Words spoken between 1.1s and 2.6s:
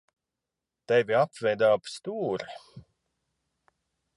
apveda ap stūri.